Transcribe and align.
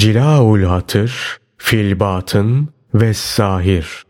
Cilaul 0.00 0.62
Hatır, 0.62 1.38
Filbatın 1.56 2.68
ve 2.94 3.14
Zahir. 3.14 4.04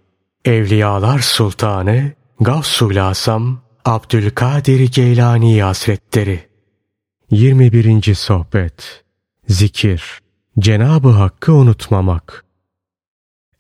Evliyalar 0.45 1.19
Sultanı 1.19 2.13
Gavsul 2.41 2.97
Asam 2.97 3.61
Abdülkadir 3.85 4.93
Geylani 4.93 5.63
Hazretleri 5.63 6.41
21. 7.31 8.15
Sohbet 8.15 9.05
Zikir 9.49 10.21
Cenabı 10.59 11.09
Hakk'ı 11.09 11.53
unutmamak 11.53 12.45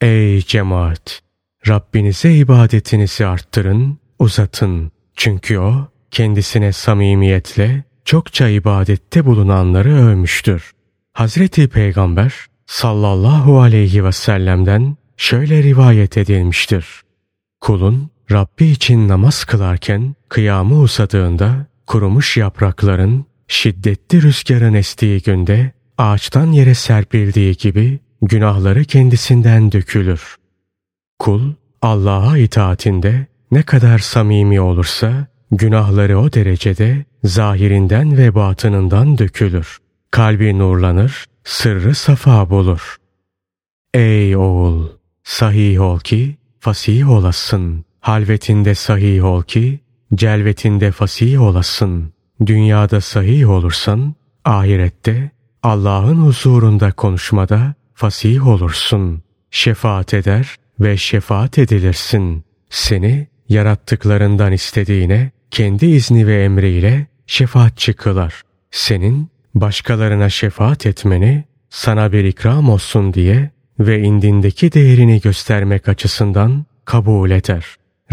Ey 0.01 0.41
cemaat! 0.41 1.23
Rabbinize 1.69 2.35
ibadetinizi 2.35 3.27
arttırın, 3.27 3.99
uzatın. 4.19 4.93
Çünkü 5.17 5.59
O 5.59 5.89
kendisine 6.11 6.73
samimiyetle 6.73 7.85
çokça 8.05 8.49
ibadette 8.49 9.27
bulunanları 9.27 9.95
övmüştür. 9.95 10.73
Hazreti 11.13 11.69
Peygamber 11.69 12.35
sallallahu 12.67 13.61
aleyhi 13.61 14.05
ve 14.05 14.13
sellem'den 14.13 14.97
şöyle 15.17 15.63
rivayet 15.63 16.19
edilmiştir. 16.19 16.87
Kulun 17.61 18.11
Rabbi 18.31 18.65
için 18.65 19.09
namaz 19.09 19.45
kılarken 19.45 20.15
kıyamı 20.29 20.81
usadığında 20.81 21.67
kurumuş 21.87 22.37
yaprakların 22.37 23.25
şiddetli 23.49 24.23
rüzgarın 24.23 24.75
estiği 24.75 25.23
günde 25.23 25.73
ağaçtan 25.99 26.47
yere 26.47 26.75
serpildiği 26.75 27.57
gibi 27.57 28.01
günahları 28.23 28.85
kendisinden 28.85 29.73
dökülür. 29.73 30.37
Kul 31.19 31.53
Allah'a 31.83 32.39
itaatinde 32.39 33.27
ne 33.51 33.63
kadar 33.63 33.99
samimi 33.99 34.61
olursa 34.61 35.27
günahları 35.51 36.19
o 36.19 36.33
derecede 36.33 37.05
zahirinden 37.25 38.17
ve 38.17 38.35
batınından 38.35 39.19
dökülür. 39.19 39.79
Kalbi 40.11 40.59
nurlanır, 40.59 41.25
sırrı 41.45 41.95
safa 41.95 42.51
bulur. 42.51 42.97
Ey 43.95 44.37
oğul! 44.37 44.89
Sahih 45.25 45.81
ol 45.81 46.01
ki 46.01 46.37
fasih 46.61 47.11
olasın. 47.11 47.85
Halvetinde 48.01 48.75
sahih 48.75 49.25
ol 49.25 49.43
ki 49.43 49.81
celvetinde 50.15 50.91
fasih 50.91 51.43
olasın. 51.43 52.13
Dünyada 52.47 53.01
sahih 53.01 53.51
olursan 53.51 54.15
ahirette 54.45 55.31
Allah'ın 55.63 56.17
huzurunda 56.17 56.93
konuşmada 56.93 57.75
fasih 57.95 58.47
olursun. 58.47 59.23
Şefaat 59.51 60.15
eder 60.15 60.57
ve 60.81 60.97
şefaat 60.97 61.59
edilirsin. 61.59 62.45
Seni 62.71 63.29
yarattıklarından 63.49 64.53
istediğine 64.53 65.31
kendi 65.51 65.87
izni 65.87 66.27
ve 66.27 66.45
emriyle 66.45 67.07
şefaatçi 67.27 67.93
kılar. 67.93 68.43
Senin 68.71 69.29
başkalarına 69.55 70.29
şefaat 70.29 70.87
etmeni 70.87 71.45
sana 71.71 72.13
bir 72.13 72.25
ikram 72.25 72.69
olsun 72.69 73.15
diye 73.15 73.51
ve 73.79 74.01
indindeki 74.01 74.73
değerini 74.73 75.21
göstermek 75.21 75.89
açısından 75.89 76.65
kabul 76.85 77.31
eder. 77.31 77.67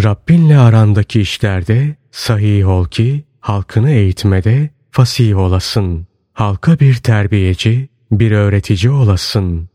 Rabbinle 0.03 0.57
arandaki 0.57 1.21
işlerde 1.21 1.95
sahih 2.11 2.67
ol 2.67 2.85
ki 2.85 3.23
halkını 3.39 3.91
eğitmede 3.91 4.69
fasih 4.91 5.37
olasın. 5.37 6.07
Halka 6.33 6.79
bir 6.79 6.95
terbiyeci, 6.95 7.89
bir 8.11 8.31
öğretici 8.31 8.91
olasın. 8.91 9.69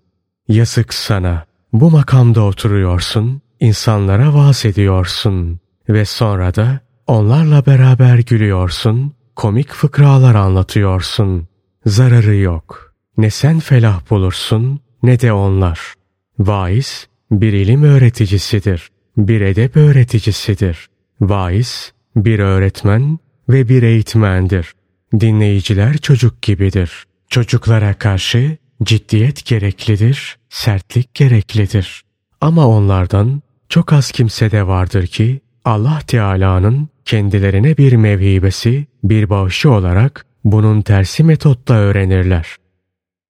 Yazık 0.49 0.95
sana. 0.95 1.45
Bu 1.73 1.91
makamda 1.91 2.43
oturuyorsun, 2.43 3.43
insanlara 3.61 4.35
vaaz 4.35 4.65
ediyorsun 4.65 5.61
ve 5.89 6.05
sonra 6.05 6.55
da 6.55 6.81
onlarla 7.07 7.67
beraber 7.67 8.19
gülüyorsun, 8.19 9.13
komik 9.37 9.73
fıkralar 9.73 10.35
anlatıyorsun. 10.35 11.49
Zararı 11.87 12.37
yok. 12.37 12.95
Ne 13.17 13.31
sen 13.31 13.61
felah 13.61 14.11
bulursun 14.11 14.81
ne 15.03 15.21
de 15.21 15.33
onlar. 15.33 15.95
Vaiz 16.39 17.09
bir 17.31 17.53
ilim 17.53 17.83
öğreticisidir, 17.83 18.89
bir 19.17 19.41
edep 19.41 19.77
öğreticisidir. 19.77 20.89
Vaiz 21.21 21.93
bir 22.17 22.39
öğretmen 22.39 23.19
ve 23.49 23.69
bir 23.69 23.83
eğitmendir. 23.83 24.73
Dinleyiciler 25.21 25.99
çocuk 25.99 26.43
gibidir. 26.43 27.05
Çocuklara 27.29 27.95
karşı 27.95 28.57
ciddiyet 28.83 29.45
gereklidir, 29.47 30.39
sertlik 30.49 31.15
gereklidir. 31.15 32.03
Ama 32.41 32.69
onlardan 32.69 33.43
çok 33.69 33.93
az 33.93 34.11
kimsede 34.11 34.67
vardır 34.67 35.07
ki 35.07 35.41
Allah 35.65 36.01
Teala'nın 36.07 36.89
kendilerine 37.05 37.77
bir 37.77 37.93
mevhibesi, 37.93 38.87
bir 39.05 39.31
bağışı 39.31 39.71
olarak 39.71 40.27
bunun 40.45 40.83
tersi 40.83 41.25
metotla 41.25 41.75
öğrenirler. 41.75 42.57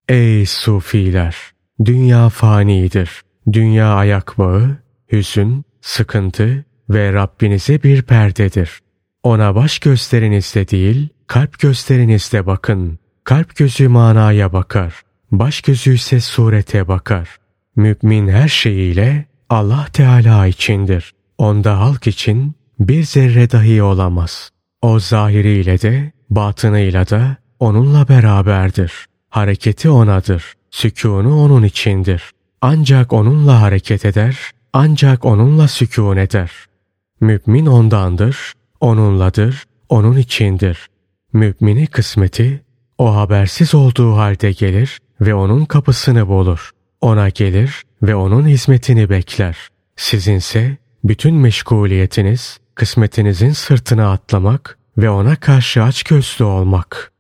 Ey 0.09 0.47
sufiler! 0.47 1.37
Dünya 1.85 2.29
fanidir. 2.29 3.23
Dünya 3.53 3.95
ayak 3.95 4.39
bağı, 4.39 4.77
hüzün, 5.13 5.65
sıkıntı 5.81 6.65
ve 6.91 7.13
Rabbinize 7.13 7.83
bir 7.83 8.03
perdedir. 8.03 8.81
Ona 9.23 9.55
baş 9.55 9.79
gösterinizle 9.79 10.69
değil, 10.69 11.09
kalp 11.27 11.59
gösterinizle 11.59 12.47
bakın. 12.47 12.99
Kalp 13.25 13.57
gözü 13.57 13.89
manaya 13.89 14.53
bakar. 14.53 14.95
Baş 15.33 15.61
gözü 15.61 15.95
ise 15.95 16.21
surete 16.21 16.89
bakar. 16.89 17.29
Mümin 17.77 18.29
her 18.29 18.49
şeyiyle 18.49 19.25
Allah 19.49 19.87
Teala 19.93 20.47
içindir. 20.47 21.13
Onda 21.39 21.81
halk 21.81 22.07
için 22.07 22.55
bir 22.79 23.03
zerre 23.03 23.51
dahi 23.51 23.83
olamaz. 23.83 24.51
O 24.83 25.01
zahiriyle 25.01 25.81
de 25.81 26.13
batınıyla 26.37 27.09
da 27.09 27.37
onunla 27.61 28.09
beraberdir. 28.09 28.93
Hareketi 29.31 29.91
onadır. 29.91 30.55
Sükûnu 30.71 31.45
onun 31.45 31.63
içindir. 31.63 32.31
Ancak 32.61 33.13
onunla 33.13 33.61
hareket 33.61 34.05
eder, 34.05 34.39
ancak 34.73 35.25
onunla 35.25 35.69
sükûn 35.69 36.17
eder. 36.17 36.51
Mümin 37.21 37.67
ondandır, 37.67 38.53
onunladır, 38.81 39.65
onun 39.89 40.17
içindir. 40.17 40.87
Mümini 41.33 41.87
kısmeti 41.87 42.63
o 42.99 43.17
habersiz 43.17 43.75
olduğu 43.75 44.17
halde 44.17 44.53
gelir 44.53 44.99
ve 45.21 45.35
onun 45.35 45.65
kapısını 45.65 46.29
bulur. 46.29 46.71
Ona 47.01 47.29
gelir 47.29 47.83
ve 48.03 48.15
onun 48.15 48.47
hizmetini 48.47 49.11
bekler. 49.11 49.57
Sizinse 49.97 50.77
bütün 51.05 51.35
meşguliyetiniz 51.35 52.59
kısmetinizin 52.75 53.53
sırtına 53.53 54.13
atlamak 54.13 54.79
ve 54.99 55.11
ona 55.11 55.37
karşı 55.37 55.83
açgözlü 55.83 56.45
olmak. 56.45 57.13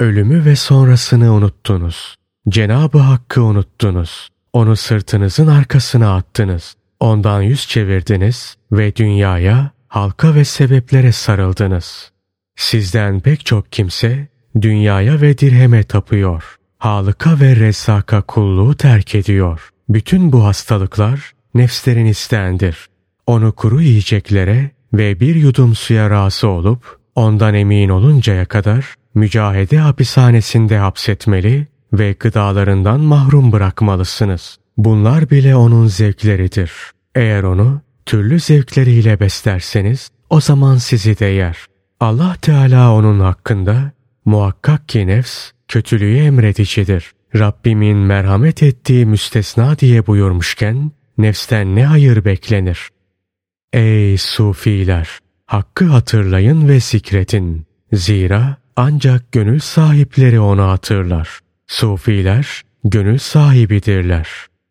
Ölümü 0.00 0.44
ve 0.44 0.56
sonrasını 0.56 1.32
unuttunuz. 1.32 2.16
Cenabı 2.48 2.98
Hakk'ı 2.98 3.42
unuttunuz. 3.42 4.28
Onu 4.52 4.76
sırtınızın 4.76 5.46
arkasına 5.46 6.16
attınız. 6.16 6.74
Ondan 7.00 7.42
yüz 7.42 7.68
çevirdiniz 7.68 8.56
ve 8.72 8.96
dünyaya, 8.96 9.70
halka 9.88 10.34
ve 10.34 10.44
sebeplere 10.44 11.12
sarıldınız. 11.12 12.12
Sizden 12.56 13.20
pek 13.20 13.46
çok 13.46 13.72
kimse 13.72 14.28
dünyaya 14.60 15.20
ve 15.20 15.38
dirheme 15.38 15.82
tapıyor. 15.82 16.56
Halıka 16.78 17.40
ve 17.40 17.56
resaka 17.56 18.22
kulluğu 18.22 18.74
terk 18.74 19.14
ediyor. 19.14 19.70
Bütün 19.88 20.32
bu 20.32 20.44
hastalıklar 20.44 21.32
nefslerinizdendir. 21.54 22.88
Onu 23.26 23.52
kuru 23.52 23.82
yiyeceklere 23.82 24.70
ve 24.92 25.20
bir 25.20 25.34
yudum 25.34 25.74
suya 25.74 26.10
razı 26.10 26.48
olup 26.48 26.97
ondan 27.18 27.54
emin 27.54 27.88
oluncaya 27.88 28.44
kadar 28.44 28.94
mücahede 29.14 29.78
hapishanesinde 29.78 30.78
hapsetmeli 30.78 31.66
ve 31.92 32.12
gıdalarından 32.12 33.00
mahrum 33.00 33.52
bırakmalısınız. 33.52 34.58
Bunlar 34.76 35.30
bile 35.30 35.56
onun 35.56 35.86
zevkleridir. 35.86 36.72
Eğer 37.14 37.42
onu 37.42 37.80
türlü 38.06 38.40
zevkleriyle 38.40 39.20
beslerseniz 39.20 40.10
o 40.30 40.40
zaman 40.40 40.76
sizi 40.76 41.18
de 41.18 41.24
yer. 41.24 41.56
Allah 42.00 42.36
Teala 42.42 42.92
onun 42.94 43.20
hakkında 43.20 43.92
muhakkak 44.24 44.88
ki 44.88 45.06
nefs 45.06 45.50
kötülüğü 45.68 46.16
emredicidir. 46.16 47.12
Rabbimin 47.34 47.96
merhamet 47.96 48.62
ettiği 48.62 49.06
müstesna 49.06 49.78
diye 49.78 50.06
buyurmuşken 50.06 50.92
nefsten 51.18 51.76
ne 51.76 51.84
hayır 51.84 52.24
beklenir? 52.24 52.88
Ey 53.72 54.18
sufiler! 54.18 55.18
Hakkı 55.48 55.84
hatırlayın 55.84 56.68
ve 56.68 56.80
zikretin. 56.80 57.66
Zira 57.92 58.56
ancak 58.76 59.32
gönül 59.32 59.58
sahipleri 59.60 60.40
onu 60.40 60.62
hatırlar. 60.62 61.40
Sufiler 61.66 62.62
gönül 62.84 63.18
sahibidirler. 63.18 64.28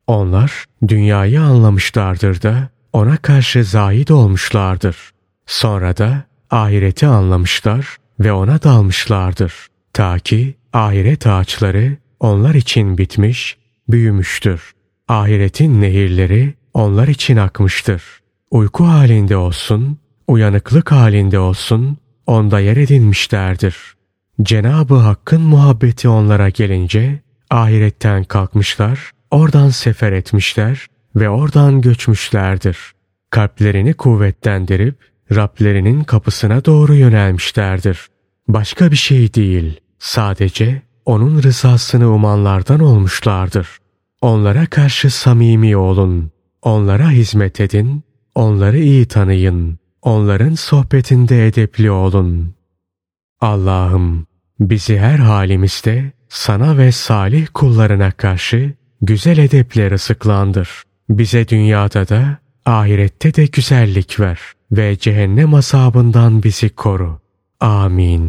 Onlar 0.07 0.65
dünyayı 0.88 1.41
anlamışlardır 1.41 2.41
da 2.41 2.69
ona 2.94 3.18
karşı 3.18 3.63
zahid 3.63 4.07
olmuşlardır. 4.07 4.97
Sonra 5.45 5.97
da 5.97 6.24
ahireti 6.51 7.07
anlamışlar 7.07 7.97
ve 8.19 8.31
ona 8.31 8.63
dalmışlardır. 8.63 9.53
Ta 9.94 10.19
ki 10.19 10.56
ahiret 10.73 11.27
ağaçları 11.27 11.97
onlar 12.19 12.56
için 12.56 12.97
bitmiş, 12.97 13.57
büyümüştür. 13.89 14.71
Ahiretin 15.07 15.81
nehirleri 15.81 16.53
onlar 16.73 17.07
için 17.07 17.38
akmıştır. 17.38 18.03
Uyku 18.51 18.85
halinde 18.85 19.38
olsun, 19.38 20.00
uyanıklık 20.27 20.91
halinde 20.91 21.39
olsun, 21.39 21.97
onda 22.27 22.59
yer 22.59 22.77
edinmişlerdir. 22.77 23.77
Cenabı 24.41 24.95
Hakk'ın 24.95 25.41
muhabbeti 25.41 26.09
onlara 26.09 26.50
gelince 26.50 27.19
ahiretten 27.50 28.24
kalkmışlar, 28.24 29.12
oradan 29.31 29.69
sefer 29.69 30.12
etmişler 30.12 30.88
ve 31.15 31.29
oradan 31.29 31.81
göçmüşlerdir. 31.81 32.77
Kalplerini 33.29 33.94
kuvvetlendirip 33.94 34.95
Rablerinin 35.35 36.03
kapısına 36.03 36.65
doğru 36.65 36.95
yönelmişlerdir. 36.95 38.07
Başka 38.47 38.91
bir 38.91 38.95
şey 38.95 39.33
değil, 39.33 39.80
sadece 40.00 40.81
onun 41.06 41.44
rızasını 41.44 42.13
umanlardan 42.13 42.80
olmuşlardır. 42.80 43.68
Onlara 44.21 44.65
karşı 44.65 45.09
samimi 45.09 45.77
olun, 45.77 46.31
onlara 46.62 47.09
hizmet 47.09 47.59
edin, 47.59 48.03
onları 48.35 48.80
iyi 48.80 49.06
tanıyın, 49.06 49.80
onların 50.01 50.55
sohbetinde 50.55 51.47
edepli 51.47 51.91
olun. 51.91 52.53
Allah'ım 53.41 54.27
bizi 54.59 54.99
her 54.99 55.17
halimizde 55.17 56.11
sana 56.29 56.77
ve 56.77 56.91
salih 56.91 57.47
kullarına 57.53 58.11
karşı 58.11 58.73
güzel 59.01 59.38
edeple 59.38 59.89
rızıklandır. 59.89 60.83
Bize 61.09 61.47
dünyada 61.47 62.09
da 62.09 62.38
ahirette 62.65 63.35
de 63.35 63.45
güzellik 63.45 64.19
ver 64.19 64.39
ve 64.71 64.97
cehennem 64.97 65.53
azabından 65.53 66.44
bizi 66.44 66.69
koru. 66.69 67.19
Amin. 67.59 68.27